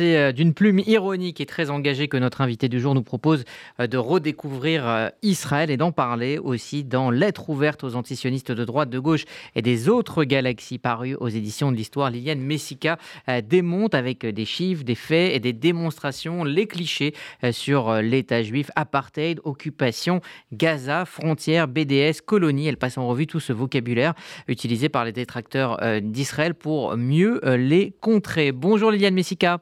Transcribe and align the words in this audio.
c'est 0.00 0.16
euh, 0.16 0.32
d'une 0.32 0.54
plume 0.54 0.78
ironique 0.78 1.42
et 1.42 1.46
très 1.46 1.68
engagée 1.68 2.08
que 2.08 2.16
notre 2.16 2.40
invité 2.40 2.70
du 2.70 2.80
jour 2.80 2.94
nous 2.94 3.02
propose 3.02 3.44
euh, 3.80 3.86
de 3.86 3.98
redécouvrir 3.98 4.88
euh, 4.88 5.10
Israël 5.20 5.70
et 5.70 5.76
d'en 5.76 5.92
parler 5.92 6.38
aussi 6.38 6.84
dans 6.84 7.10
Lettres 7.10 7.50
ouvertes 7.50 7.84
aux 7.84 7.96
antisionistes 7.96 8.50
de 8.50 8.64
droite, 8.64 8.88
de 8.88 8.98
gauche 8.98 9.26
et 9.56 9.60
des 9.60 9.90
autres 9.90 10.24
galaxies 10.24 10.78
parues 10.78 11.16
aux 11.16 11.28
éditions 11.28 11.70
de 11.70 11.76
l'histoire. 11.76 12.08
Liliane 12.08 12.40
Messica 12.40 12.96
démonte 13.44 13.94
avec 13.94 14.24
des 14.24 14.44
chiffres, 14.46 14.84
des 14.84 14.94
faits 14.94 15.34
et 15.34 15.38
des 15.38 15.52
démonstrations 15.52 16.44
les 16.44 16.66
clichés 16.66 17.14
sur 17.50 18.00
l'État 18.00 18.42
juif, 18.42 18.70
apartheid, 18.76 19.40
occupation, 19.44 20.20
Gaza, 20.52 21.04
frontières, 21.04 21.68
BDS, 21.68 22.22
colonie. 22.24 22.68
Elle 22.68 22.78
passe 22.78 22.96
en 22.96 23.06
revue 23.06 23.26
tout 23.26 23.40
ce 23.40 23.52
vocabulaire 23.52 24.14
utilisé 24.48 24.88
par 24.88 25.04
les 25.04 25.12
détracteurs 25.12 25.78
d'Israël 26.00 26.54
pour 26.54 26.96
mieux 26.96 27.40
les 27.44 27.94
contrer. 28.00 28.52
Bonjour 28.52 28.90
Liliane 28.90 29.14
Messica. 29.14 29.60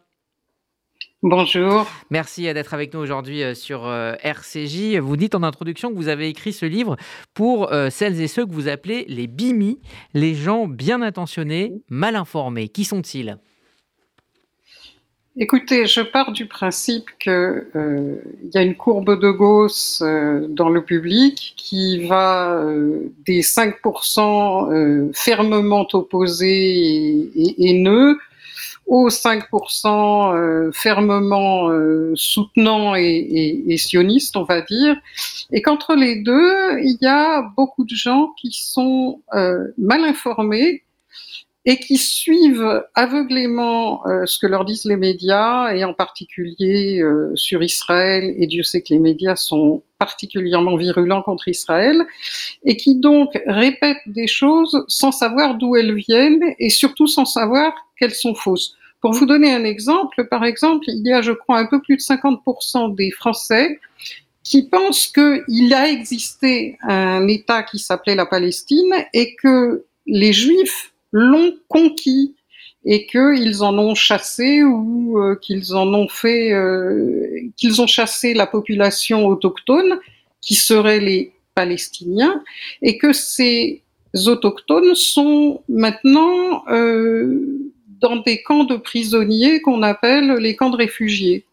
Bonjour. 1.24 1.84
Merci 2.10 2.42
d'être 2.42 2.74
avec 2.74 2.94
nous 2.94 3.00
aujourd'hui 3.00 3.42
euh, 3.42 3.52
sur 3.52 3.88
euh, 3.88 4.14
RCJ. 4.22 4.98
Vous 4.98 5.16
dites 5.16 5.34
en 5.34 5.42
introduction 5.42 5.90
que 5.90 5.96
vous 5.96 6.06
avez 6.06 6.28
écrit 6.28 6.52
ce 6.52 6.64
livre 6.64 6.96
pour 7.34 7.72
euh, 7.72 7.90
celles 7.90 8.20
et 8.20 8.28
ceux 8.28 8.46
que 8.46 8.52
vous 8.52 8.68
appelez 8.68 9.04
les 9.08 9.26
BIMI, 9.26 9.80
les 10.14 10.36
gens 10.36 10.68
bien 10.68 11.02
intentionnés, 11.02 11.72
mal 11.90 12.14
informés. 12.14 12.68
Qui 12.68 12.84
sont-ils? 12.84 13.36
Écoutez, 15.36 15.86
je 15.86 16.02
pars 16.02 16.30
du 16.30 16.46
principe 16.46 17.06
qu'il 17.18 17.64
y 18.54 18.58
a 18.58 18.62
une 18.62 18.76
courbe 18.76 19.20
de 19.20 19.30
Gauss 19.30 20.00
dans 20.00 20.68
le 20.68 20.84
public 20.84 21.54
qui 21.56 22.06
va 22.06 22.64
des 23.24 23.42
5% 23.42 25.12
fermement 25.14 25.86
opposés 25.92 27.30
et 27.36 27.68
haineux 27.68 28.18
aux 28.88 29.10
5% 29.10 30.34
euh, 30.34 30.72
fermement 30.72 31.70
euh, 31.70 32.12
soutenants 32.16 32.96
et, 32.96 33.02
et, 33.02 33.72
et, 33.72 33.76
sionistes, 33.76 34.36
on 34.36 34.44
va 34.44 34.62
dire, 34.62 34.96
et 35.52 35.60
qu'entre 35.60 35.94
les 35.94 36.16
deux, 36.16 36.78
il 36.80 36.96
y 37.02 37.06
a 37.06 37.42
beaucoup 37.56 37.84
de 37.84 37.94
gens 37.94 38.32
qui 38.40 38.50
sont 38.50 39.20
euh, 39.34 39.68
mal 39.76 40.04
informés 40.04 40.84
et 41.66 41.78
qui 41.78 41.98
suivent 41.98 42.82
aveuglément 42.94 44.02
ce 44.24 44.38
que 44.38 44.46
leur 44.46 44.64
disent 44.64 44.86
les 44.86 44.96
médias, 44.96 45.74
et 45.74 45.84
en 45.84 45.92
particulier 45.92 47.04
sur 47.34 47.62
Israël, 47.62 48.32
et 48.38 48.46
Dieu 48.46 48.62
sait 48.62 48.80
que 48.80 48.94
les 48.94 48.98
médias 48.98 49.36
sont 49.36 49.82
particulièrement 49.98 50.76
virulents 50.76 51.20
contre 51.20 51.48
Israël, 51.48 52.06
et 52.64 52.78
qui 52.78 52.94
donc 52.94 53.38
répètent 53.46 53.98
des 54.06 54.28
choses 54.28 54.82
sans 54.88 55.12
savoir 55.12 55.56
d'où 55.56 55.76
elles 55.76 55.94
viennent, 55.94 56.54
et 56.58 56.70
surtout 56.70 57.06
sans 57.06 57.26
savoir 57.26 57.74
qu'elles 57.98 58.14
sont 58.14 58.34
fausses. 58.34 58.77
Pour 59.00 59.12
vous 59.12 59.26
donner 59.26 59.52
un 59.52 59.64
exemple, 59.64 60.26
par 60.28 60.44
exemple, 60.44 60.84
il 60.88 61.06
y 61.06 61.12
a, 61.12 61.22
je 61.22 61.32
crois, 61.32 61.58
un 61.58 61.66
peu 61.66 61.80
plus 61.80 61.96
de 61.96 62.02
50% 62.02 62.94
des 62.94 63.10
Français 63.12 63.78
qui 64.42 64.68
pensent 64.68 65.06
qu'il 65.06 65.74
a 65.74 65.88
existé 65.88 66.78
un 66.82 67.28
État 67.28 67.62
qui 67.62 67.78
s'appelait 67.78 68.14
la 68.14 68.26
Palestine 68.26 68.94
et 69.12 69.34
que 69.36 69.84
les 70.06 70.32
Juifs 70.32 70.92
l'ont 71.12 71.54
conquis 71.68 72.34
et 72.84 73.06
qu'ils 73.06 73.62
en 73.62 73.76
ont 73.78 73.94
chassé 73.94 74.62
ou 74.62 75.18
euh, 75.18 75.36
qu'ils 75.36 75.74
en 75.74 75.92
ont 75.92 76.08
fait, 76.08 76.52
euh, 76.52 77.26
qu'ils 77.56 77.82
ont 77.82 77.86
chassé 77.86 78.34
la 78.34 78.46
population 78.46 79.26
autochtone 79.26 79.98
qui 80.40 80.54
seraient 80.54 81.00
les 81.00 81.32
Palestiniens 81.54 82.42
et 82.80 82.96
que 82.96 83.12
ces 83.12 83.82
autochtones 84.26 84.94
sont 84.94 85.62
maintenant 85.68 86.64
euh, 86.68 87.57
dans 88.00 88.16
des 88.16 88.42
camps 88.42 88.64
de 88.64 88.76
prisonniers 88.76 89.60
qu'on 89.60 89.82
appelle 89.82 90.32
les 90.34 90.56
camps 90.56 90.70
de 90.70 90.76
réfugiés. 90.76 91.44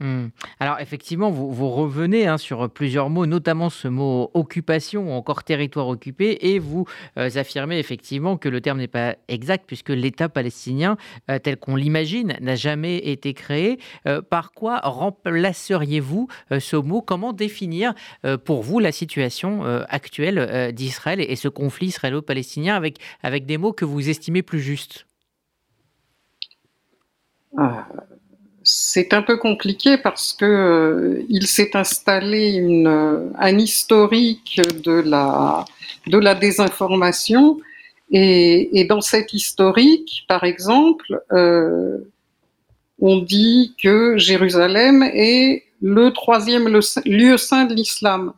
Hmm. 0.00 0.26
Alors 0.58 0.80
effectivement, 0.80 1.30
vous, 1.30 1.70
revenez 1.70 2.26
hein, 2.26 2.36
sur 2.36 2.68
plusieurs 2.68 3.10
mots, 3.10 3.26
notamment 3.26 3.70
ce 3.70 3.86
mot 3.86 4.28
occupation 4.34 5.08
ou 5.08 5.12
encore 5.12 5.44
territoire 5.44 5.86
occupé, 5.86 6.36
et 6.52 6.58
vous 6.58 6.84
euh, 7.16 7.30
affirmez 7.36 7.78
effectivement 7.78 8.36
que 8.36 8.48
le 8.48 8.60
terme 8.60 8.78
n'est 8.78 8.88
pas 8.88 9.14
exact 9.28 9.64
puisque 9.68 9.90
l'État 9.90 10.28
palestinien, 10.28 10.96
euh, 11.30 11.38
tel 11.38 11.58
qu'on 11.58 11.76
l'imagine, 11.76 12.36
n'a 12.40 12.56
jamais 12.56 12.98
été 12.98 13.34
créé. 13.34 13.78
Euh, 14.08 14.20
par 14.20 14.50
quoi 14.50 14.80
remplaceriez-vous 14.80 16.26
ce 16.58 16.76
mot? 16.76 17.00
Comment 17.00 17.32
définir 17.32 17.94
pour 18.44 18.62
vous 18.62 18.80
la 18.80 18.92
situation 18.92 19.62
actuelle 19.88 20.72
d'Israël 20.72 21.20
et, 21.20 21.36
ce 21.36 21.48
conflit 21.48 21.86
israélo-palestinien 21.86 22.74
avec, 22.74 22.98
avec 23.22 23.46
des 23.46 23.58
mots 23.58 23.72
que 23.72 23.84
vous 23.84 24.08
estimez 24.08 24.42
plus 24.42 24.60
justes? 24.60 25.06
C'est 28.64 29.12
un 29.12 29.22
peu 29.22 29.36
compliqué 29.36 29.98
parce 29.98 30.32
que 30.32 30.44
euh, 30.44 31.22
il 31.28 31.46
s'est 31.46 31.76
installé 31.76 32.52
une, 32.52 32.86
euh, 32.86 33.28
un 33.38 33.58
historique 33.58 34.60
de 34.82 34.92
la, 34.92 35.66
de 36.06 36.18
la 36.18 36.34
désinformation 36.34 37.60
et, 38.10 38.80
et 38.80 38.84
dans 38.84 39.02
cet 39.02 39.34
historique, 39.34 40.24
par 40.28 40.44
exemple, 40.44 41.22
euh, 41.32 41.98
on 43.00 43.18
dit 43.18 43.74
que 43.82 44.16
Jérusalem 44.16 45.02
est 45.02 45.64
le 45.82 46.10
troisième 46.12 46.68
lieu 47.04 47.36
saint 47.36 47.66
de 47.66 47.74
l'islam. 47.74 48.32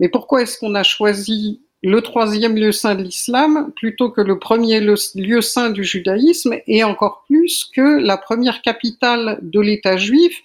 Mais 0.00 0.08
pourquoi 0.08 0.42
est-ce 0.42 0.58
qu'on 0.58 0.74
a 0.74 0.82
choisi 0.82 1.60
le 1.82 2.02
troisième 2.02 2.56
lieu 2.56 2.72
saint 2.72 2.94
de 2.94 3.02
l'islam 3.02 3.72
plutôt 3.74 4.10
que 4.10 4.20
le 4.20 4.38
premier 4.38 4.80
lieu 4.80 5.40
saint 5.40 5.70
du 5.70 5.84
judaïsme 5.84 6.56
et 6.66 6.84
encore 6.84 7.24
plus 7.26 7.70
que 7.74 7.98
la 8.00 8.16
première 8.18 8.60
capitale 8.60 9.38
de 9.42 9.60
l'État 9.60 9.96
juif 9.96 10.42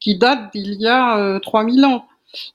qui 0.00 0.16
date 0.18 0.52
d'il 0.52 0.74
y 0.80 0.88
a 0.88 1.38
3000 1.40 1.84
euh, 1.84 1.86
ans. 1.86 2.06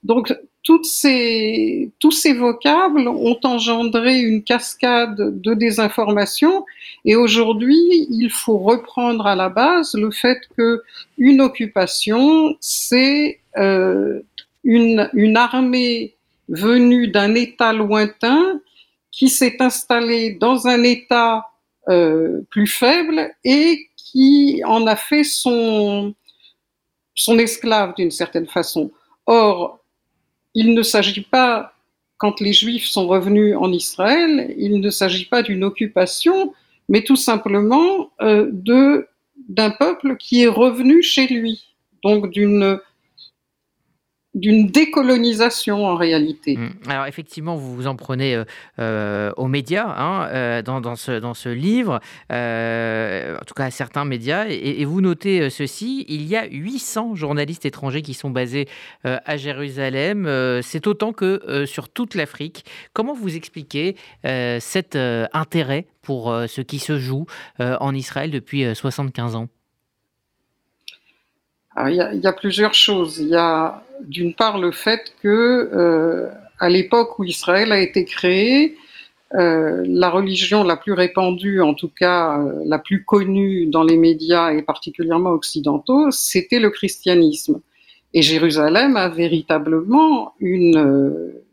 Donc 0.03 0.35
toutes 0.63 0.85
ces, 0.85 1.91
tous 1.99 2.11
ces 2.11 2.33
vocables 2.33 3.07
ont 3.07 3.39
engendré 3.43 4.19
une 4.19 4.43
cascade 4.43 5.39
de 5.39 5.53
désinformation 5.53 6.65
et 7.05 7.15
aujourd'hui 7.15 7.77
il 8.09 8.29
faut 8.29 8.57
reprendre 8.57 9.25
à 9.27 9.35
la 9.35 9.47
base 9.47 9.93
le 9.93 10.11
fait 10.11 10.39
que 10.57 10.81
une 11.17 11.39
occupation 11.39 12.57
c'est 12.59 13.39
euh, 13.55 14.19
une, 14.65 15.09
une 15.13 15.37
armée 15.37 16.16
venu 16.47 17.07
d'un 17.07 17.35
État 17.35 17.73
lointain 17.73 18.61
qui 19.11 19.29
s'est 19.29 19.57
installé 19.61 20.31
dans 20.31 20.67
un 20.67 20.83
État 20.83 21.47
euh, 21.89 22.41
plus 22.49 22.67
faible 22.67 23.31
et 23.43 23.87
qui 23.95 24.61
en 24.65 24.87
a 24.87 24.95
fait 24.95 25.23
son, 25.23 26.13
esclave 27.39 27.95
d'une 27.95 28.11
certaine 28.11 28.47
façon. 28.47 28.91
Or, 29.25 29.79
il 30.53 30.73
ne 30.73 30.81
s'agit 30.81 31.21
pas, 31.21 31.73
quand 32.17 32.39
les 32.39 32.53
Juifs 32.53 32.85
sont 32.85 33.07
revenus 33.07 33.55
en 33.57 33.71
Israël, 33.71 34.53
il 34.57 34.79
ne 34.79 34.89
s'agit 34.89 35.25
pas 35.25 35.43
d'une 35.43 35.63
occupation, 35.63 36.53
mais 36.89 37.03
tout 37.03 37.15
simplement 37.15 38.11
euh, 38.21 38.49
d'un 39.49 39.71
peuple 39.71 40.17
qui 40.17 40.43
est 40.43 40.47
revenu 40.47 41.01
chez 41.01 41.27
lui, 41.27 41.75
donc 42.03 42.29
d'une 42.31 42.79
d'une 44.37 44.67
décolonisation 44.67 45.85
en 45.85 45.95
réalité. 45.95 46.57
Mmh. 46.57 46.69
Alors 46.87 47.05
effectivement, 47.07 47.55
vous 47.55 47.75
vous 47.75 47.87
en 47.87 47.95
prenez 47.95 48.35
euh, 48.35 48.43
euh, 48.79 49.31
aux 49.35 49.47
médias 49.47 49.87
hein, 49.87 50.27
euh, 50.31 50.61
dans, 50.61 50.95
ce, 50.95 51.19
dans 51.19 51.33
ce 51.33 51.49
livre, 51.49 51.95
en 52.29 53.45
tout 53.45 53.53
cas 53.55 53.65
à 53.65 53.71
certains 53.71 54.05
médias, 54.05 54.45
et, 54.47 54.85
vous 54.85 55.01
notez 55.01 55.49
ceci, 55.49 56.05
il 56.07 56.25
y 56.25 56.35
a 56.35 56.45
800 56.45 57.15
journalistes 57.15 57.65
étrangers 57.65 58.01
qui 58.01 58.13
sont 58.13 58.29
basés 58.29 58.67
à 59.03 59.37
Jérusalem, 59.37 60.29
c'est 60.61 60.87
autant 60.87 61.13
que 61.13 61.65
sur 61.65 61.89
toute 61.89 62.15
l'Afrique. 62.15 62.63
Comment 62.93 63.13
vous 63.13 63.35
expliquez 63.35 63.95
cet 64.23 64.95
intérêt 64.95 65.87
pour 66.01 66.33
ce 66.47 66.61
qui 66.61 66.79
se 66.79 66.97
joue 66.97 67.25
en 67.59 67.93
Israël 67.93 68.31
depuis 68.31 68.75
75 68.75 69.35
ans? 69.35 69.47
Il 71.89 71.95
y, 71.95 72.27
a, 72.27 72.33
plusieurs 72.33 72.73
choses. 72.73 73.19
Il 73.19 73.27
y 73.27 73.35
a 73.35 73.83
d'une 74.01 74.33
part 74.33 74.57
le 74.57 74.71
fait 74.71 75.13
que 75.21 75.69
euh, 75.73 76.27
à 76.59 76.69
l'époque 76.69 77.19
où 77.19 77.23
Israël 77.23 77.71
a 77.71 77.79
été 77.79 78.05
créé, 78.05 78.75
euh, 79.35 79.83
la 79.85 80.09
religion 80.09 80.63
la 80.63 80.77
plus 80.77 80.93
répandue, 80.93 81.61
en 81.61 81.73
tout 81.73 81.89
cas 81.89 82.39
euh, 82.39 82.61
la 82.65 82.79
plus 82.79 83.03
connue 83.03 83.65
dans 83.65 83.83
les 83.83 83.97
médias 83.97 84.53
et 84.53 84.61
particulièrement 84.61 85.31
occidentaux, 85.31 86.11
c'était 86.11 86.59
le 86.59 86.69
christianisme. 86.69 87.59
Et 88.13 88.21
Jérusalem 88.21 88.95
a 88.95 89.09
véritablement 89.09 90.33
une, 90.39 90.77
euh, 90.77 91.43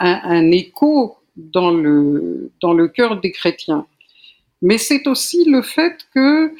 un, 0.00 0.20
un, 0.24 0.50
écho 0.50 1.18
dans 1.36 1.70
le, 1.70 2.50
dans 2.60 2.72
le 2.72 2.88
cœur 2.88 3.20
des 3.20 3.30
chrétiens. 3.30 3.86
Mais 4.60 4.76
c'est 4.76 5.06
aussi 5.06 5.44
le 5.44 5.62
fait 5.62 5.98
que 6.12 6.52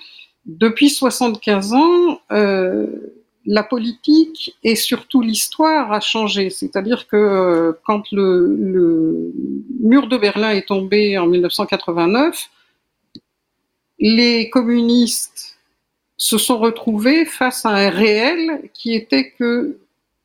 depuis 0.49 0.89
75 0.89 1.75
ans, 1.75 2.21
euh, 2.33 2.87
la 3.45 3.63
politique 3.63 4.57
et 4.65 4.77
surtout 4.77 5.21
l'histoire 5.21 5.93
a 5.93 6.01
changé. 6.01 6.49
C'est-à-dire 6.49 7.07
que 7.07 7.17
euh, 7.17 7.73
quand 7.85 8.03
le, 8.13 9.33
mur 9.81 10.09
de 10.09 10.17
Berlin 10.17 10.51
est 10.51 10.67
tombé 10.67 11.19
en 11.19 11.27
1989, 11.27 12.49
les 13.99 14.49
communistes 14.49 15.59
se 16.17 16.39
sont 16.39 16.59
retrouvés 16.59 17.27
face 17.27 17.67
à 17.67 17.71
un 17.71 17.91
réel 17.91 18.71
qui 18.73 18.95
était 18.95 19.31
que 19.31 19.79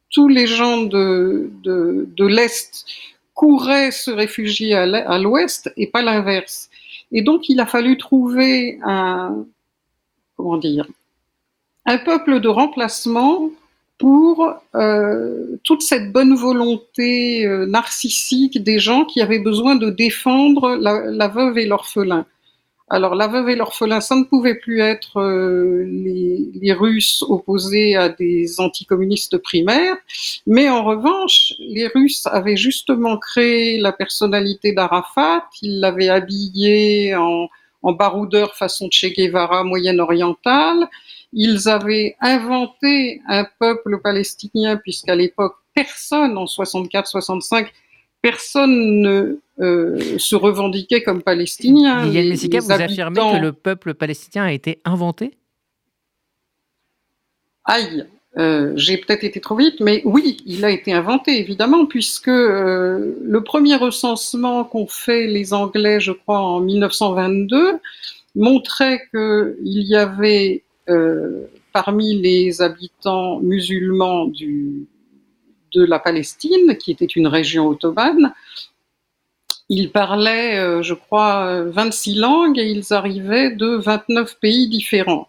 tous 0.10 0.30
les 0.30 0.48
gens 0.48 0.84
de, 0.84 1.52
de 1.64 2.26
l'Est 2.26 2.86
couraient 3.34 3.92
se 3.92 4.12
réfugier 4.12 4.74
à 4.74 5.20
l'Ouest 5.20 5.72
et 5.76 5.88
pas 5.88 6.02
l'inverse. 6.02 6.70
Et 7.12 7.24
donc, 7.24 7.50
il 7.50 7.60
a 7.60 7.66
fallu 7.66 7.98
trouver 7.98 8.80
un, 8.84 9.46
comment 10.44 10.58
dire, 10.58 10.86
un 11.86 11.98
peuple 11.98 12.42
de 12.42 12.50
remplacement 12.50 13.50
pour 13.98 14.54
euh, 14.76 15.58
toute 15.64 15.82
cette 15.82 16.12
bonne 16.12 16.36
volonté 16.36 17.46
euh, 17.46 17.66
narcissique 17.66 18.62
des 18.62 18.78
gens 18.80 19.06
qui 19.06 19.22
avaient 19.22 19.40
besoin 19.40 19.76
de 19.76 19.90
défendre 19.90 20.76
la, 20.76 21.28
veuve 21.30 21.58
et 21.58 21.66
l'orphelin. 21.66 22.26
Alors 22.90 23.16
la 23.16 23.28
veuve 23.28 23.50
et 23.50 23.56
l'orphelin, 23.56 24.02
ça 24.02 24.16
ne 24.16 24.26
pouvait 24.26 24.56
plus 24.56 24.82
être 24.82 25.22
euh, 25.22 25.86
les, 25.86 26.50
les, 26.54 26.74
Russes 26.74 27.24
opposés 27.26 27.96
à 27.96 28.10
des 28.10 28.60
anticommunistes 28.60 29.38
primaires, 29.38 29.96
mais 30.46 30.70
en 30.70 30.84
revanche, 30.84 31.54
les 31.60 31.88
Russes 31.88 32.28
avaient 32.28 32.58
justement 32.58 33.18
créé 33.18 33.80
la 33.80 33.94
personnalité 33.94 34.74
d'Arafat, 34.74 35.46
ils 35.62 35.80
l'avaient 35.80 36.10
habillé 36.10 37.16
en, 37.16 37.48
en 37.84 37.92
baroudeur 37.92 38.56
façon 38.56 38.90
Che 38.90 39.08
Guevara 39.14 39.64
moyen-orientale, 39.64 40.88
ils 41.34 41.68
avaient 41.68 42.16
inventé 42.22 43.22
un 43.28 43.46
peuple 43.60 44.00
palestinien, 44.02 44.78
puisqu'à 44.78 45.16
l'époque, 45.16 45.56
personne 45.74 46.38
en 46.38 46.46
64-65 46.46 47.68
personne 48.24 49.02
ne 49.02 49.42
euh, 49.60 50.18
se 50.18 50.36
revendiquait 50.36 51.04
comme 51.04 51.22
palestinien. 51.22 52.06
Yann 52.06 52.30
Messika, 52.30 52.60
vous 52.60 52.72
affirmez 52.72 53.20
que 53.20 53.42
le 53.42 53.52
peuple 53.52 53.94
palestinien 53.94 54.46
a 54.46 54.52
été 54.54 54.80
inventé? 54.86 55.38
Aïe, 57.66 58.06
euh, 58.38 58.74
j'ai 58.76 58.98
peut-être 58.98 59.24
été 59.24 59.40
trop 59.40 59.56
vite, 59.56 59.80
mais 59.80 60.02
oui, 60.06 60.38
il 60.46 60.66
a 60.66 60.72
été 60.72 60.92
inventé, 60.92 61.40
évidemment, 61.40 61.86
puisque 61.86 62.28
euh, 62.28 63.16
le 63.22 63.44
premier 63.44 63.76
recensement 63.76 64.64
qu'ont 64.64 64.88
fait 64.88 65.28
les 65.28 65.54
Anglais, 65.54 66.00
je 66.00 66.12
crois, 66.12 66.40
en 66.40 66.60
1922, 66.60 67.80
montrait 68.36 69.02
qu'il 69.12 69.56
y 69.62 69.96
avait 69.96 70.64
parmi 71.72 72.16
les 72.22 72.62
habitants 72.62 73.40
musulmans 73.40 74.28
de 75.74 75.84
la 75.84 76.00
Palestine, 76.00 76.78
qui 76.78 76.92
était 76.92 77.06
une 77.06 77.28
région 77.28 77.68
ottomane. 77.68 78.34
Ils 79.70 79.92
parlaient, 79.92 80.60
euh, 80.60 80.82
je 80.84 80.94
crois, 80.94 81.64
26 81.64 82.16
langues 82.16 82.60
et 82.60 82.70
ils 82.70 82.94
arrivaient 82.94 83.52
de 83.52 83.78
29 83.78 84.40
pays 84.40 84.70
différents. 84.70 85.28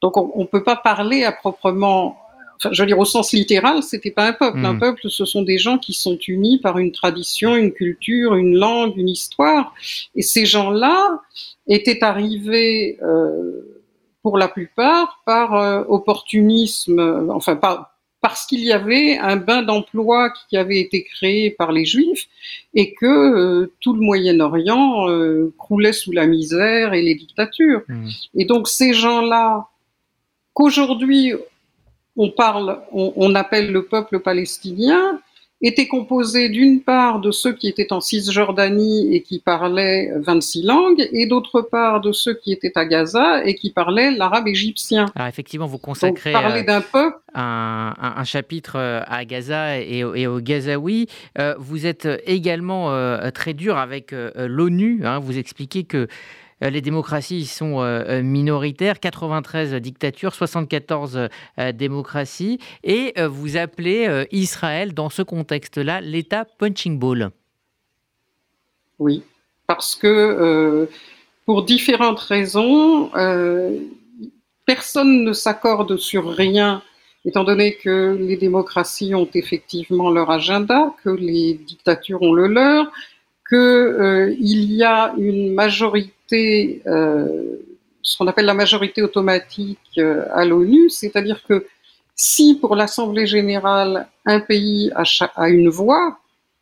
Donc 0.00 0.16
on 0.16 0.40
ne 0.40 0.44
peut 0.46 0.62
pas 0.62 0.76
parler 0.76 1.24
à 1.24 1.32
proprement, 1.32 2.18
enfin, 2.56 2.70
je 2.72 2.82
veux 2.82 2.86
dire 2.86 2.98
au 2.98 3.04
sens 3.04 3.32
littéral, 3.32 3.82
c'était 3.82 4.10
pas 4.10 4.26
un 4.26 4.32
peuple. 4.32 4.58
Un 4.58 4.74
hmm. 4.74 4.80
peuple, 4.80 5.02
ce 5.08 5.24
sont 5.24 5.42
des 5.42 5.58
gens 5.58 5.78
qui 5.78 5.92
sont 5.92 6.18
unis 6.28 6.58
par 6.58 6.78
une 6.78 6.92
tradition, 6.92 7.56
une 7.56 7.72
culture, 7.72 8.34
une 8.34 8.56
langue, 8.56 8.96
une 8.96 9.08
histoire. 9.08 9.74
Et 10.14 10.22
ces 10.22 10.46
gens-là 10.46 11.20
étaient 11.66 12.02
arrivés, 12.02 12.98
euh, 13.02 13.82
pour 14.22 14.38
la 14.38 14.48
plupart, 14.48 15.22
par 15.26 15.54
euh, 15.54 15.84
opportunisme, 15.88 17.28
enfin 17.30 17.56
pas 17.56 17.94
parce 18.24 18.46
qu'il 18.46 18.64
y 18.64 18.72
avait 18.72 19.18
un 19.18 19.36
bain 19.36 19.60
d'emploi 19.60 20.32
qui 20.48 20.56
avait 20.56 20.80
été 20.80 21.04
créé 21.04 21.50
par 21.50 21.72
les 21.72 21.84
Juifs 21.84 22.26
et 22.72 22.94
que 22.94 23.04
euh, 23.04 23.74
tout 23.80 23.92
le 23.92 24.00
Moyen-Orient 24.00 25.10
euh, 25.10 25.52
croulait 25.58 25.92
sous 25.92 26.10
la 26.10 26.26
misère 26.26 26.94
et 26.94 27.02
les 27.02 27.16
dictatures. 27.16 27.82
Mmh. 27.86 28.08
Et 28.38 28.46
donc 28.46 28.66
ces 28.66 28.94
gens-là, 28.94 29.68
qu'aujourd'hui 30.54 31.34
on 32.16 32.30
parle, 32.30 32.80
on, 32.92 33.34
appelle 33.34 33.72
le 33.72 33.84
peuple 33.84 34.20
palestinien, 34.20 35.20
était 35.62 35.88
composé 35.88 36.50
d'une 36.50 36.82
part 36.82 37.20
de 37.20 37.30
ceux 37.30 37.54
qui 37.54 37.68
étaient 37.68 37.92
en 37.92 38.00
Cisjordanie 38.00 39.14
et 39.14 39.22
qui 39.22 39.38
parlaient 39.38 40.12
26 40.16 40.62
langues, 40.62 41.08
et 41.12 41.26
d'autre 41.26 41.62
part 41.62 42.00
de 42.02 42.12
ceux 42.12 42.34
qui 42.34 42.52
étaient 42.52 42.76
à 42.76 42.84
Gaza 42.84 43.44
et 43.44 43.54
qui 43.54 43.70
parlaient 43.70 44.10
l'arabe 44.10 44.46
égyptien. 44.46 45.06
Alors 45.14 45.28
effectivement, 45.28 45.66
vous 45.66 45.78
consacrez 45.78 46.34
euh, 46.34 46.62
d'un 46.64 46.82
peuple. 46.82 47.16
Un, 47.34 48.24
chapitre 48.24 48.76
euh, 48.76 49.00
à 49.06 49.24
Gaza 49.24 49.80
et, 49.80 50.04
au 50.04 50.40
Gazaoui. 50.40 51.08
Euh, 51.38 51.54
vous 51.58 51.86
êtes 51.86 52.06
également 52.26 52.90
très 53.32 53.54
dur 53.54 53.78
avec 53.78 54.14
l'ONU. 54.36 55.02
Hein. 55.04 55.18
vous 55.18 55.38
expliquez 55.38 55.84
que 55.84 56.08
les 56.70 56.80
démocraties 56.80 57.46
sont 57.46 57.80
euh, 57.80 58.02
euh, 58.08 58.22
minoritaires, 58.22 59.00
93 59.00 59.74
dictatures, 59.74 60.34
74 60.34 61.28
démocraties, 61.74 62.58
et 62.82 63.14
vous 63.28 63.56
appelez 63.56 64.26
Israël, 64.32 64.94
dans 64.94 65.08
ce 65.08 65.22
contexte-là, 65.22 66.00
l'État 66.00 66.44
punching 66.44 66.98
ball. 66.98 67.30
Oui, 68.98 69.22
parce 69.66 69.96
que 69.96 70.88
pour 71.46 71.64
différentes 71.64 72.20
raisons, 72.20 73.10
personne 74.66 75.24
ne 75.24 75.32
s'accorde 75.32 75.96
sur 75.96 76.28
rien, 76.28 76.82
étant 77.24 77.44
donné 77.44 77.76
que 77.76 78.16
les 78.18 78.36
démocraties 78.36 79.14
ont 79.14 79.28
effectivement 79.34 80.10
leur 80.10 80.30
agenda, 80.30 80.94
que 81.02 81.10
les 81.10 81.54
dictatures 81.54 82.22
ont 82.22 82.32
le 82.32 82.48
leur, 82.48 82.90
qu'il 83.48 84.72
y 84.72 84.82
a 84.82 85.14
une 85.18 85.54
majorité 85.54 86.12
euh, 86.86 87.56
ce 88.02 88.16
qu'on 88.16 88.26
appelle 88.26 88.46
la 88.46 88.54
majorité 88.54 89.02
automatique 89.02 89.78
euh, 89.98 90.24
à 90.32 90.44
l'ONU, 90.44 90.90
c'est-à-dire 90.90 91.42
que 91.48 91.66
si 92.14 92.56
pour 92.56 92.76
l'Assemblée 92.76 93.26
générale, 93.26 94.06
un 94.24 94.40
pays 94.40 94.90
a, 94.94 95.48
une 95.48 95.68
voix, 95.68 96.18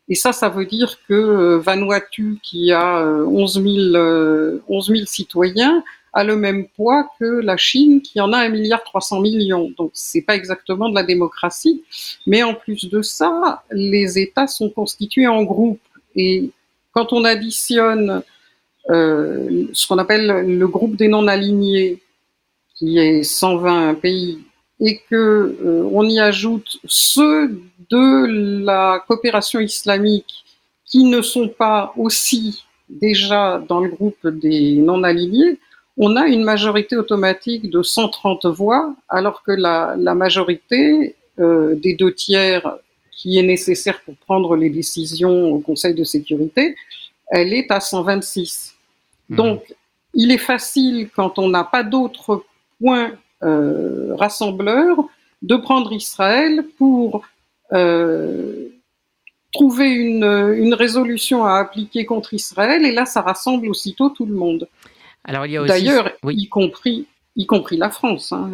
et 0.08 0.14
ça, 0.14 0.32
ça 0.32 0.48
veut 0.48 0.66
dire 0.66 0.98
que 1.08 1.14
euh, 1.14 1.58
Vanuatu, 1.58 2.38
qui 2.42 2.72
a 2.72 3.04
11 3.04 3.62
000, 3.62 5.06
citoyens, 5.06 5.82
a 6.12 6.24
le 6.24 6.36
même 6.36 6.66
poids 6.68 7.08
que 7.18 7.40
la 7.40 7.56
Chine, 7.56 8.02
qui 8.02 8.20
en 8.20 8.32
a 8.32 8.38
1 8.38 8.48
milliard 8.50 8.82
300 8.82 9.20
millions. 9.20 9.72
Donc, 9.78 9.90
c'est 9.94 10.20
pas 10.20 10.34
exactement 10.34 10.88
de 10.88 10.94
la 10.94 11.04
démocratie. 11.04 11.82
Mais 12.26 12.42
en 12.42 12.54
plus 12.54 12.88
de 12.90 13.00
ça, 13.00 13.62
les 13.70 14.18
États 14.18 14.46
sont 14.46 14.68
constitués 14.68 15.26
en 15.26 15.42
groupes. 15.42 15.80
Et 16.14 16.50
quand 16.92 17.12
on 17.12 17.24
additionne 17.24 18.22
euh, 18.90 19.66
ce 19.72 19.86
qu'on 19.86 19.98
appelle 19.98 20.26
le 20.46 20.68
groupe 20.68 20.96
des 20.96 21.08
non-alignés, 21.08 22.02
qui 22.74 22.98
est 22.98 23.22
120 23.22 23.94
pays, 23.94 24.40
et 24.80 25.00
que 25.08 25.56
euh, 25.64 26.08
y 26.08 26.18
ajoute 26.18 26.78
ceux 26.86 27.60
de 27.90 28.64
la 28.64 29.02
coopération 29.06 29.60
islamique 29.60 30.44
qui 30.84 31.04
ne 31.04 31.22
sont 31.22 31.48
pas 31.48 31.92
aussi 31.96 32.64
déjà 32.88 33.62
dans 33.66 33.80
le 33.80 33.88
groupe 33.88 34.26
des 34.26 34.76
non-alignés, 34.76 35.58
on 35.96 36.16
a 36.16 36.26
une 36.26 36.42
majorité 36.42 36.96
automatique 36.96 37.70
de 37.70 37.82
130 37.82 38.46
voix, 38.46 38.94
alors 39.08 39.42
que 39.42 39.52
la, 39.52 39.94
la 39.98 40.14
majorité 40.14 41.16
euh, 41.38 41.74
des 41.76 41.94
deux 41.94 42.12
tiers 42.12 42.78
qui 43.10 43.38
est 43.38 43.42
nécessaire 43.42 44.00
pour 44.04 44.16
prendre 44.16 44.56
les 44.56 44.70
décisions 44.70 45.50
au 45.50 45.60
Conseil 45.60 45.94
de 45.94 46.04
sécurité, 46.04 46.74
elle 47.28 47.54
est 47.54 47.70
à 47.70 47.80
126. 47.80 48.71
Mhm. 49.32 49.36
Donc, 49.36 49.74
il 50.14 50.30
est 50.30 50.38
facile, 50.38 51.08
quand 51.14 51.38
on 51.38 51.48
n'a 51.48 51.64
pas 51.64 51.82
d'autres 51.82 52.44
points 52.78 53.12
euh, 53.42 54.14
rassembleurs, 54.14 54.98
de 55.40 55.56
prendre 55.56 55.92
Israël 55.92 56.64
pour 56.78 57.22
euh, 57.72 58.68
trouver 59.52 59.88
une, 59.88 60.24
une, 60.24 60.74
résolution 60.74 61.44
à 61.44 61.58
appliquer 61.58 62.04
contre 62.04 62.34
Israël, 62.34 62.84
et 62.84 62.92
là, 62.92 63.06
ça 63.06 63.22
rassemble 63.22 63.68
aussitôt 63.68 64.10
tout 64.10 64.26
le 64.26 64.34
monde. 64.34 64.68
Alors, 65.24 65.46
il 65.46 65.52
y 65.52 65.56
a 65.56 65.62
aussi... 65.62 65.68
D'ailleurs, 65.68 66.12
y, 66.28 66.48
compris, 66.48 67.06
y 67.36 67.46
compris 67.46 67.76
la 67.78 67.90
France. 67.90 68.32
Hein. 68.32 68.50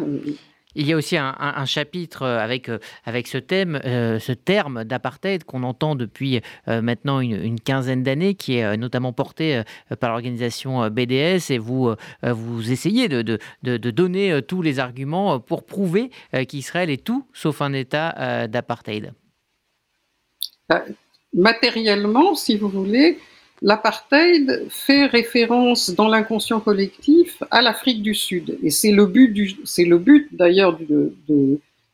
Il 0.75 0.85
y 0.85 0.93
a 0.93 0.95
aussi 0.95 1.17
un, 1.17 1.65
chapitre 1.65 2.21
euh, 2.21 2.39
avec, 2.39 2.69
euh, 2.69 2.77
avec 3.03 3.27
ce 3.27 3.39
thème, 3.39 3.81
euh, 3.85 4.19
ce 4.19 4.31
terme 4.31 4.83
d'apartheid 4.83 5.43
qu'on 5.43 5.63
entend 5.63 5.95
depuis 5.95 6.41
maintenant 6.67 7.19
une, 7.21 7.59
quinzaine 7.59 8.03
d'années, 8.03 8.35
qui 8.35 8.57
est 8.57 8.77
notamment 8.77 9.13
porté 9.13 9.63
par 9.99 10.11
l'organisation 10.11 10.87
BDS, 10.89 11.51
et 11.51 11.57
vous, 11.57 11.93
vous 12.23 12.71
essayez 12.71 13.07
de, 13.07 13.21
de, 13.21 13.39
de, 13.63 13.91
donner 13.91 14.41
tous 14.47 14.61
les 14.61 14.79
arguments 14.79 15.39
pour 15.39 15.65
prouver 15.65 16.11
qu'Israël 16.47 16.89
est 16.89 17.03
tout 17.03 17.25
sauf 17.33 17.61
un 17.61 17.73
État 17.73 18.47
d'apartheid. 18.47 19.13
Matériellement, 21.33 22.35
si 22.35 22.57
vous 22.57 22.69
voulez, 22.69 23.17
L'apartheid 23.61 24.67
fait 24.69 25.05
référence 25.05 25.89
dans 25.89 26.07
l'inconscient 26.07 26.61
collectif 26.61 27.43
à 27.51 27.61
l'Afrique 27.61 28.01
du 28.01 28.15
Sud. 28.15 28.57
Et 28.63 28.69
c'est 28.69 28.91
le 28.91 29.05
but, 29.05 30.29
d'ailleurs 30.31 30.77
de, 30.79 31.13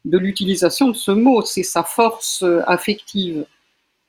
l'utilisation 0.05 0.89
de 0.89 0.95
ce 0.95 1.11
mot, 1.11 1.41
c'est 1.41 1.63
sa 1.63 1.83
force 1.83 2.43
euh, 2.43 2.61
affective. 2.67 3.45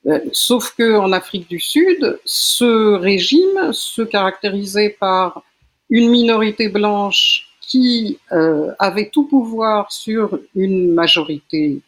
Euh, 0.06 0.20
sauf 0.32 0.74
que 0.76 0.96
en 0.96 1.12
Afrique 1.12 1.48
du 1.48 1.58
Sud, 1.58 2.20
ce 2.26 2.94
régime 2.94 3.72
se 3.72 4.02
caractérisait 4.02 4.90
par 5.00 5.42
une 5.88 6.10
minorité 6.10 6.68
blanche 6.68 7.48
qui 7.62 8.18
euh, 8.32 8.70
avait 8.78 9.08
tout 9.08 9.24
pouvoir 9.24 9.90
sur 9.90 10.38
une 10.54 10.92
majorité 10.92 11.80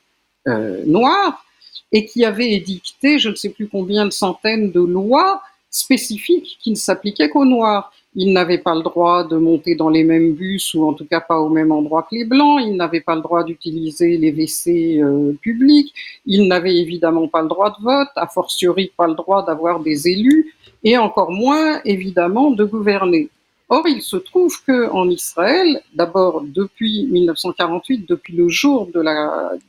noire 0.87 1.45
et 1.93 2.07
qui 2.07 2.25
avait 2.25 2.53
édicté 2.53 3.19
je 3.19 3.29
ne 3.29 3.35
sais 3.35 3.51
plus 3.51 3.69
combien 3.69 4.07
de 4.07 4.11
centaines 4.11 4.71
de 4.73 4.81
lois 4.81 5.43
spécifiques 5.71 6.59
qui 6.61 6.71
ne 6.71 6.77
s'appliquaient 6.77 7.29
qu'aux 7.29 7.45
noirs. 7.45 7.93
Ils 8.15 8.33
n'avaient 8.33 8.59
pas 8.59 8.75
le 8.75 8.83
droit 8.83 9.23
de 9.23 9.37
monter 9.37 9.75
dans 9.77 9.91
les 9.91 10.03
mêmes 10.03 10.33
bus 10.33 10.75
ou 10.75 10.85
en 10.85 10.95
tout 10.95 11.05
cas 11.05 11.21
pas 11.21 11.39
au 11.39 11.49
même 11.51 11.71
endroit 11.71 12.03
que 12.03 12.17
les 12.17 12.25
blancs. 12.25 12.61
Ils 12.65 12.75
n'avaient 12.75 13.03
pas 13.03 13.15
le 13.15 13.21
droit 13.21 13.45
d'utiliser 13.45 14.17
les 14.17 14.33
WC 14.33 15.01
euh, 15.01 15.33
publics. 15.41 15.95
Ils 16.27 16.49
n'avaient 16.49 16.77
évidemment 16.77 17.29
pas 17.29 17.43
le 17.43 17.49
droit 17.49 17.71
de 17.71 17.83
vote, 17.83 18.09
a 18.17 18.27
fortiori 18.27 18.91
pas 18.97 19.07
le 19.07 19.15
droit 19.15 19.45
d'avoir 19.45 19.81
des 19.81 20.09
élus 20.09 20.55
et 20.83 20.97
encore 20.97 21.31
moins 21.31 21.81
évidemment 21.85 22.51
de 22.51 22.65
gouverner. 22.65 23.29
Or, 23.69 23.87
il 23.87 24.01
se 24.01 24.17
trouve 24.17 24.63
que 24.67 24.91
en 24.91 25.11
Israël, 25.11 25.83
d'abord 25.95 26.43
depuis 26.43 27.07
1948, 27.07 28.09
depuis 28.09 28.35
le 28.35 28.49
jour 28.49 28.87
de 28.87 29.03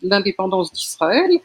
l'indépendance 0.02 0.72
d'Israël, 0.72 1.40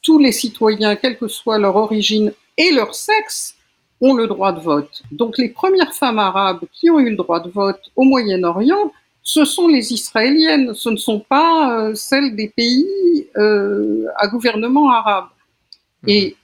tous 0.00 0.18
les 0.18 0.30
citoyens, 0.30 0.94
quelle 0.94 1.18
que 1.18 1.26
soit 1.26 1.58
leur 1.58 1.74
origine 1.74 2.32
et 2.56 2.70
leur 2.70 2.94
sexe, 2.94 3.56
ont 4.00 4.14
le 4.14 4.26
droit 4.26 4.52
de 4.52 4.60
vote. 4.60 5.02
Donc 5.12 5.38
les 5.38 5.48
premières 5.48 5.94
femmes 5.94 6.18
arabes 6.18 6.60
qui 6.72 6.90
ont 6.90 7.00
eu 7.00 7.10
le 7.10 7.16
droit 7.16 7.40
de 7.40 7.50
vote 7.50 7.80
au 7.96 8.04
Moyen-Orient, 8.04 8.92
ce 9.22 9.44
sont 9.44 9.68
les 9.68 9.92
Israéliennes, 9.92 10.74
ce 10.74 10.90
ne 10.90 10.96
sont 10.96 11.20
pas 11.20 11.78
euh, 11.78 11.94
celles 11.94 12.36
des 12.36 12.48
pays 12.48 12.86
euh, 13.36 14.06
à 14.16 14.28
gouvernement 14.28 14.90
arabe. 14.90 15.28
Mmh. 16.02 16.08
Et 16.08 16.36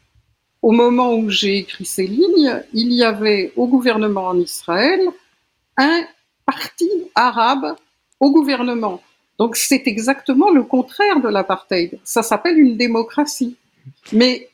au 0.62 0.72
moment 0.72 1.14
où 1.14 1.28
j'ai 1.30 1.58
écrit 1.58 1.84
ces 1.84 2.06
lignes, 2.06 2.62
il 2.72 2.92
y 2.92 3.02
avait 3.02 3.52
au 3.56 3.66
gouvernement 3.66 4.26
en 4.28 4.38
Israël 4.38 5.00
un 5.76 6.02
parti 6.46 6.90
arabe 7.14 7.76
au 8.18 8.30
gouvernement. 8.30 9.02
Donc 9.38 9.56
c'est 9.56 9.86
exactement 9.86 10.50
le 10.50 10.62
contraire 10.62 11.20
de 11.20 11.28
l'apartheid. 11.28 11.98
Ça 12.04 12.22
s'appelle 12.22 12.58
une 12.58 12.76
démocratie. 12.76 13.56
Mais 14.12 14.49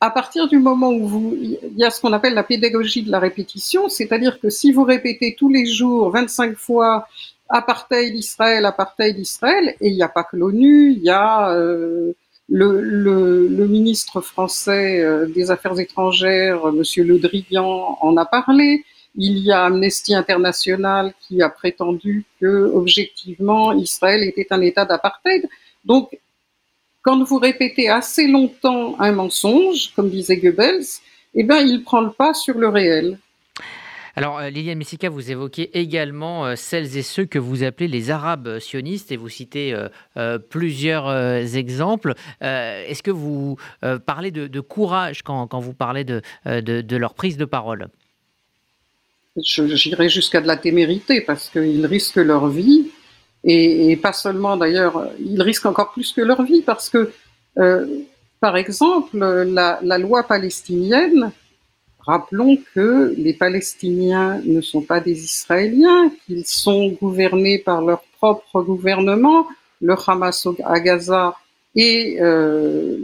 à 0.00 0.10
partir 0.10 0.48
du 0.48 0.58
moment 0.58 0.90
où 0.90 1.06
vous, 1.06 1.36
il 1.38 1.58
y 1.76 1.84
a 1.84 1.90
ce 1.90 2.00
qu'on 2.00 2.14
appelle 2.14 2.32
la 2.32 2.42
pédagogie 2.42 3.02
de 3.02 3.10
la 3.10 3.18
répétition, 3.18 3.88
c'est-à-dire 3.88 4.40
que 4.40 4.48
si 4.48 4.72
vous 4.72 4.84
répétez 4.84 5.36
tous 5.38 5.50
les 5.50 5.66
jours 5.66 6.10
25 6.10 6.56
fois 6.56 7.06
apartheid 7.50 8.14
Israël, 8.14 8.64
apartheid 8.64 9.18
Israël, 9.18 9.74
et 9.80 9.88
il 9.88 9.94
n'y 9.94 10.02
a 10.02 10.08
pas 10.08 10.24
que 10.24 10.36
l'ONU, 10.36 10.92
il 10.92 11.02
y 11.02 11.10
a 11.10 11.50
euh, 11.50 12.12
le, 12.48 12.80
le, 12.80 13.46
le, 13.46 13.66
ministre 13.66 14.22
français 14.22 15.00
euh, 15.00 15.26
des 15.26 15.50
Affaires 15.50 15.78
étrangères, 15.78 16.72
Monsieur 16.72 17.04
Le 17.04 17.18
Drian, 17.18 17.98
en 18.00 18.16
a 18.16 18.24
parlé. 18.24 18.84
Il 19.16 19.38
y 19.38 19.52
a 19.52 19.64
Amnesty 19.64 20.14
International 20.14 21.12
qui 21.20 21.42
a 21.42 21.48
prétendu 21.48 22.24
que, 22.40 22.70
objectivement, 22.72 23.72
Israël 23.72 24.22
était 24.22 24.46
un 24.50 24.60
État 24.60 24.84
d'apartheid. 24.84 25.48
Donc, 25.84 26.16
quand 27.02 27.22
vous 27.22 27.38
répétez 27.38 27.88
assez 27.88 28.26
longtemps 28.26 28.96
un 29.00 29.12
mensonge, 29.12 29.92
comme 29.94 30.10
disait 30.10 30.36
Goebbels, 30.36 30.84
eh 31.34 31.44
ben, 31.44 31.58
il 31.58 31.82
prend 31.82 32.00
le 32.00 32.10
pas 32.10 32.34
sur 32.34 32.58
le 32.58 32.68
réel. 32.68 33.18
Alors, 34.16 34.38
euh, 34.38 34.50
Liliane 34.50 34.76
Messika, 34.76 35.08
vous 35.08 35.30
évoquez 35.30 35.78
également 35.78 36.44
euh, 36.44 36.56
celles 36.56 36.96
et 36.96 37.02
ceux 37.02 37.24
que 37.24 37.38
vous 37.38 37.62
appelez 37.62 37.88
les 37.88 38.10
Arabes 38.10 38.58
sionistes 38.58 39.12
et 39.12 39.16
vous 39.16 39.28
citez 39.28 39.74
euh, 40.16 40.38
plusieurs 40.38 41.08
exemples. 41.56 42.14
Est-ce 42.40 43.02
que 43.02 43.10
vous 43.10 43.56
parlez 44.04 44.30
de, 44.30 44.60
courage 44.60 45.22
quand, 45.22 45.58
vous 45.58 45.72
parlez 45.72 46.04
de, 46.04 46.22
de 46.44 46.96
leur 46.96 47.14
prise 47.14 47.36
de 47.36 47.44
parole? 47.44 47.88
J'irai 49.36 50.08
jusqu'à 50.08 50.40
de 50.40 50.46
la 50.46 50.56
témérité 50.56 51.20
parce 51.20 51.48
qu'ils 51.48 51.86
risquent 51.86 52.16
leur 52.16 52.48
vie 52.48 52.90
et, 53.44 53.96
pas 53.96 54.12
seulement 54.12 54.56
d'ailleurs, 54.56 55.08
ils 55.18 55.40
risquent 55.40 55.66
encore 55.66 55.92
plus 55.92 56.12
que 56.12 56.20
leur 56.20 56.42
vie 56.42 56.62
parce 56.62 56.88
que, 56.88 57.10
euh, 57.58 57.86
par 58.40 58.56
exemple, 58.56 59.18
la, 59.18 59.98
loi 59.98 60.22
palestinienne, 60.22 61.32
rappelons 62.00 62.58
que 62.74 63.14
les 63.16 63.34
Palestiniens 63.34 64.40
ne 64.44 64.60
sont 64.60 64.82
pas 64.82 65.00
des 65.00 65.24
Israéliens, 65.24 66.10
qu'ils 66.26 66.46
sont 66.46 66.88
gouvernés 66.88 67.58
par 67.58 67.82
leur 67.82 68.02
propre 68.18 68.62
gouvernement, 68.62 69.46
le 69.80 69.94
Hamas 70.06 70.46
à 70.64 70.80
Gaza 70.80 71.34
et 71.74 72.18
euh, 72.20 72.96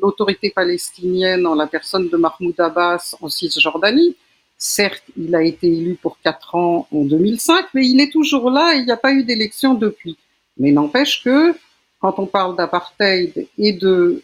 l'autorité 0.00 0.50
palestinienne 0.50 1.46
en 1.46 1.54
la 1.54 1.66
personne 1.66 2.08
de 2.08 2.16
Mahmoud 2.16 2.58
Abbas 2.58 3.16
en 3.20 3.28
Cisjordanie. 3.28 4.16
Certes, 4.62 5.04
il 5.16 5.34
a 5.34 5.42
été 5.42 5.68
élu 5.68 5.94
pour 5.94 6.18
quatre 6.20 6.54
ans 6.54 6.86
en 6.92 7.04
2005, 7.04 7.68
mais 7.72 7.86
il 7.86 7.98
est 7.98 8.12
toujours 8.12 8.50
là 8.50 8.74
et 8.74 8.80
il 8.80 8.84
n'y 8.84 8.90
a 8.90 8.98
pas 8.98 9.10
eu 9.10 9.24
d'élection 9.24 9.72
depuis. 9.72 10.18
Mais 10.58 10.70
n'empêche 10.70 11.24
que 11.24 11.54
quand 11.98 12.18
on 12.18 12.26
parle 12.26 12.56
d'apartheid 12.56 13.48
et 13.56 13.72
de, 13.72 14.22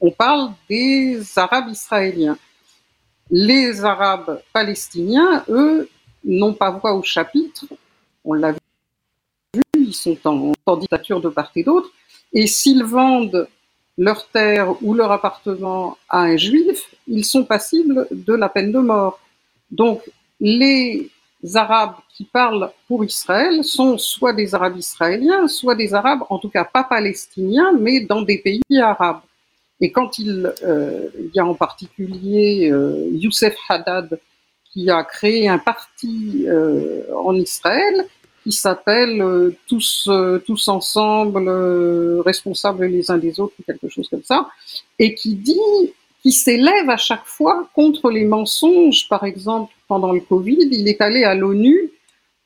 on 0.00 0.12
parle 0.12 0.52
des 0.70 1.20
Arabes 1.36 1.68
israéliens. 1.68 2.38
Les 3.28 3.84
Arabes 3.84 4.40
palestiniens, 4.52 5.44
eux, 5.48 5.88
n'ont 6.24 6.54
pas 6.54 6.70
voix 6.70 6.94
au 6.94 7.02
chapitre. 7.02 7.64
On 8.24 8.34
l'a 8.34 8.52
vu, 8.52 9.62
ils 9.76 9.94
sont 9.94 10.16
en, 10.26 10.52
en 10.64 10.76
dictature 10.76 11.20
de 11.20 11.28
part 11.28 11.50
et 11.56 11.64
d'autre. 11.64 11.90
Et 12.32 12.46
s'ils 12.46 12.84
vendent 12.84 13.48
leur 13.98 14.28
terre 14.28 14.74
ou 14.82 14.94
leur 14.94 15.10
appartement 15.10 15.96
à 16.08 16.20
un 16.22 16.36
juif, 16.36 16.94
ils 17.06 17.24
sont 17.24 17.44
passibles 17.44 18.06
de 18.10 18.34
la 18.34 18.48
peine 18.48 18.72
de 18.72 18.78
mort. 18.78 19.20
Donc, 19.70 20.02
les 20.40 21.10
Arabes 21.54 21.94
qui 22.14 22.24
parlent 22.24 22.70
pour 22.88 23.04
Israël 23.04 23.62
sont 23.64 23.98
soit 23.98 24.32
des 24.32 24.54
Arabes 24.54 24.76
israéliens, 24.76 25.48
soit 25.48 25.74
des 25.74 25.94
Arabes, 25.94 26.22
en 26.28 26.38
tout 26.38 26.48
cas 26.48 26.64
pas 26.64 26.84
palestiniens, 26.84 27.72
mais 27.78 28.00
dans 28.00 28.22
des 28.22 28.38
pays 28.38 28.62
arabes. 28.80 29.20
Et 29.80 29.92
quand 29.92 30.18
il, 30.18 30.52
euh, 30.64 31.08
y 31.34 31.38
a 31.38 31.46
en 31.46 31.54
particulier 31.54 32.70
euh, 32.70 33.08
Youssef 33.12 33.54
Haddad 33.68 34.18
qui 34.72 34.90
a 34.90 35.04
créé 35.04 35.48
un 35.48 35.58
parti 35.58 36.46
euh, 36.48 37.02
en 37.14 37.34
Israël, 37.34 38.06
qui 38.46 38.52
s'appelle 38.52 39.20
euh, 39.20 39.50
tous 39.66 40.06
euh, 40.06 40.38
tous 40.46 40.68
ensemble 40.68 41.48
euh, 41.48 42.22
responsables 42.24 42.86
les 42.86 43.10
uns 43.10 43.18
des 43.18 43.40
autres 43.40 43.54
ou 43.58 43.64
quelque 43.64 43.88
chose 43.88 44.08
comme 44.08 44.22
ça 44.22 44.48
et 45.00 45.16
qui 45.16 45.34
dit 45.34 45.92
qui 46.22 46.30
s'élève 46.30 46.88
à 46.88 46.96
chaque 46.96 47.26
fois 47.26 47.68
contre 47.74 48.08
les 48.08 48.24
mensonges. 48.24 49.08
Par 49.08 49.24
exemple 49.24 49.72
pendant 49.88 50.12
le 50.12 50.20
Covid 50.20 50.68
il 50.70 50.86
est 50.86 51.00
allé 51.00 51.24
à 51.24 51.34
l'ONU 51.34 51.90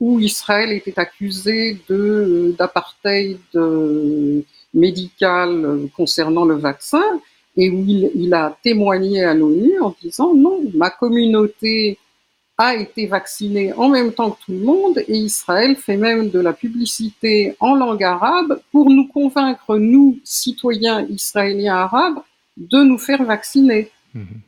où 0.00 0.18
Israël 0.20 0.72
était 0.72 0.98
accusé 0.98 1.76
de 1.90 2.54
d'apartheid 2.58 3.38
médical 4.72 5.50
concernant 5.94 6.46
le 6.46 6.54
vaccin 6.54 7.08
et 7.58 7.68
où 7.68 7.84
il, 7.86 8.10
il 8.14 8.32
a 8.32 8.56
témoigné 8.62 9.22
à 9.22 9.34
l'ONU 9.34 9.78
en 9.82 9.94
disant 10.02 10.32
non 10.32 10.62
ma 10.72 10.88
communauté 10.88 11.98
a 12.60 12.74
été 12.74 13.06
vacciné 13.06 13.72
en 13.72 13.88
même 13.88 14.12
temps 14.12 14.32
que 14.32 14.44
tout 14.44 14.52
le 14.52 14.58
monde 14.58 14.98
et 15.08 15.16
Israël 15.16 15.76
fait 15.76 15.96
même 15.96 16.28
de 16.28 16.38
la 16.38 16.52
publicité 16.52 17.56
en 17.58 17.74
langue 17.74 18.04
arabe 18.04 18.60
pour 18.70 18.90
nous 18.90 19.08
convaincre, 19.08 19.78
nous, 19.78 20.18
citoyens 20.24 21.06
israéliens 21.08 21.76
arabes, 21.76 22.18
de 22.58 22.84
nous 22.84 22.98
faire 22.98 23.24
vacciner. 23.24 23.90
Mhm. 24.12 24.42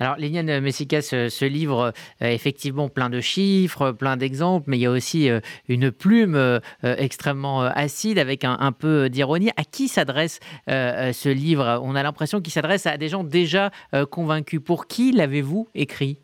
Alors, 0.00 0.16
Léniane 0.16 0.58
Messica, 0.58 1.00
ce, 1.02 1.44
livre, 1.44 1.92
euh, 2.20 2.26
effectivement, 2.26 2.88
plein 2.88 3.08
de 3.08 3.20
chiffres, 3.20 3.92
plein 3.92 4.16
d'exemples, 4.16 4.68
mais 4.68 4.78
il 4.78 4.80
y 4.80 4.86
a 4.86 4.90
aussi 4.90 5.30
euh, 5.30 5.38
une 5.68 5.92
plume 5.92 6.34
euh, 6.34 6.58
extrêmement 6.82 7.60
acide 7.60 8.18
avec 8.18 8.44
un 8.44 8.72
peu 8.72 9.08
d'ironie. 9.08 9.50
À 9.56 9.62
qui 9.62 9.86
s'adresse 9.86 10.40
ce 10.66 11.28
livre? 11.28 11.80
On 11.84 11.94
a 11.94 12.02
l'impression 12.02 12.40
qu'il 12.40 12.52
s'adresse 12.52 12.86
à 12.86 12.96
des 12.96 13.08
gens 13.08 13.22
déjà 13.22 13.70
convaincus. 14.10 14.60
Pour 14.64 14.88
qui 14.88 15.12
l'avez-vous 15.12 15.68
écrit? 15.76 16.18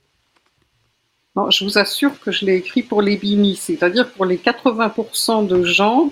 Je 1.50 1.64
vous 1.64 1.78
assure 1.78 2.18
que 2.21 2.30
je 2.30 2.45
l'ai 2.45 2.57
écrit 2.57 2.83
pour 2.83 3.02
les 3.02 3.16
BIMI, 3.16 3.57
c'est-à-dire 3.57 4.11
pour 4.12 4.25
les 4.25 4.37
80% 4.37 5.47
de 5.47 5.62
gens 5.64 6.11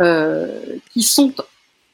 euh, 0.00 0.60
qui 0.92 1.02
sont 1.02 1.34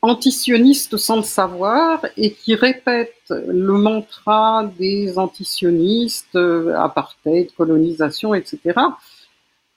antisionistes 0.02 0.96
sans 0.96 1.16
le 1.16 1.22
savoir 1.22 2.04
et 2.16 2.32
qui 2.32 2.54
répètent 2.54 3.30
le 3.30 3.72
mantra 3.72 4.70
des 4.78 5.18
antisionistes, 5.18 6.36
euh, 6.36 6.74
apartheid, 6.76 7.52
colonisation, 7.56 8.34
etc. 8.34 8.78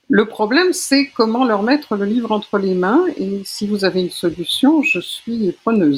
Le 0.08 0.26
problème, 0.26 0.74
c'est 0.74 1.08
comment 1.08 1.46
leur 1.46 1.64
mettre 1.64 1.96
le 1.96 2.06
livre 2.06 2.32
entre 2.32 2.58
les 2.58 2.76
mains 2.76 3.06
et 3.18 3.42
si 3.46 3.66
vous 3.66 3.86
avez 3.86 4.02
une 4.02 4.12
solution, 4.12 4.84
je 4.84 5.00
suis 5.00 5.52
preneuse. 5.64 5.90